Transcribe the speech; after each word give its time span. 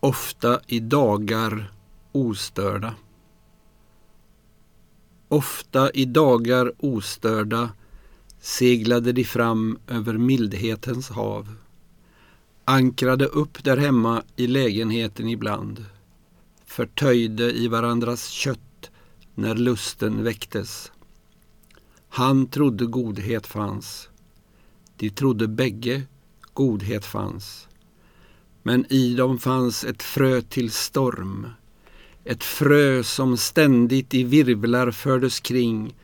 Ofta 0.00 0.60
i 0.66 0.80
dagar 0.80 1.72
ostörda. 2.12 2.94
Ofta 5.28 5.90
i 5.90 6.04
dagar 6.04 6.72
ostörda 6.78 7.70
seglade 8.40 9.12
de 9.12 9.24
fram 9.24 9.78
över 9.86 10.18
mildhetens 10.18 11.08
hav. 11.08 11.54
Ankrade 12.64 13.26
upp 13.26 13.64
där 13.64 13.76
hemma 13.76 14.22
i 14.36 14.46
lägenheten 14.46 15.28
ibland. 15.28 15.84
Förtöjde 16.64 17.52
i 17.52 17.68
varandras 17.68 18.28
kött 18.28 18.90
när 19.34 19.54
lusten 19.54 20.24
väcktes. 20.24 20.92
Han 22.08 22.46
trodde 22.46 22.86
godhet 22.86 23.46
fanns. 23.46 24.08
De 24.96 25.10
trodde 25.10 25.48
bägge 25.48 26.02
godhet 26.52 27.04
fanns. 27.04 27.68
Men 28.68 28.92
i 28.92 29.14
dem 29.14 29.38
fanns 29.38 29.84
ett 29.84 30.02
frö 30.02 30.40
till 30.42 30.70
storm. 30.70 31.46
Ett 32.24 32.44
frö 32.44 33.02
som 33.02 33.36
ständigt 33.36 34.14
i 34.14 34.24
virvlar 34.24 34.90
fördes 34.90 35.40
kring 35.40 35.94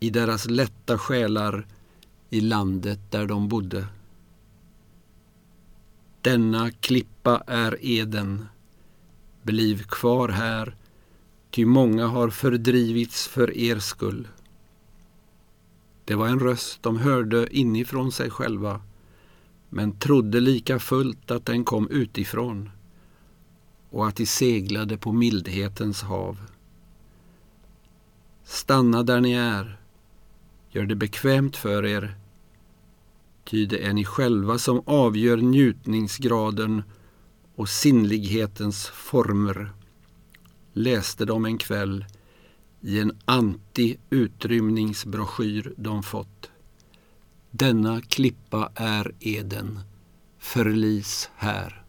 i 0.00 0.10
deras 0.10 0.46
lätta 0.46 0.98
själar 0.98 1.66
i 2.30 2.40
landet 2.40 2.98
där 3.10 3.26
de 3.26 3.48
bodde. 3.48 3.86
Denna 6.20 6.70
klippa 6.70 7.42
är 7.46 7.78
eden. 7.80 8.46
Bliv 9.42 9.82
kvar 9.82 10.28
här, 10.28 10.76
ty 11.50 11.64
många 11.64 12.06
har 12.06 12.30
fördrivits 12.30 13.28
för 13.28 13.56
er 13.56 13.78
skull. 13.78 14.28
Det 16.04 16.14
var 16.14 16.26
en 16.26 16.40
röst 16.40 16.82
de 16.82 16.96
hörde 16.96 17.56
inifrån 17.56 18.12
sig 18.12 18.30
själva 18.30 18.80
men 19.68 19.98
trodde 19.98 20.40
lika 20.40 20.78
fullt 20.78 21.30
att 21.30 21.46
den 21.46 21.64
kom 21.64 21.88
utifrån 21.90 22.70
och 23.90 24.08
att 24.08 24.16
de 24.16 24.26
seglade 24.26 24.98
på 24.98 25.12
mildhetens 25.12 26.02
hav. 26.02 26.38
Stanna 28.44 29.02
där 29.02 29.20
ni 29.20 29.32
är, 29.32 29.80
gör 30.70 30.86
det 30.86 30.94
bekvämt 30.94 31.56
för 31.56 31.86
er, 31.86 32.16
ty 33.44 33.66
det 33.66 33.86
är 33.86 33.92
ni 33.92 34.04
själva 34.04 34.58
som 34.58 34.82
avgör 34.86 35.36
njutningsgraden 35.36 36.82
och 37.54 37.68
sinnlighetens 37.68 38.86
former, 38.86 39.72
läste 40.72 41.24
de 41.24 41.44
en 41.44 41.58
kväll 41.58 42.04
i 42.80 43.00
en 43.00 43.12
anti-utrymningsbroschyr 43.24 45.74
de 45.76 46.02
fått. 46.02 46.47
Denna 47.50 48.00
klippa 48.00 48.72
är 48.74 49.14
eden. 49.20 49.80
Förlis 50.38 51.30
här. 51.36 51.84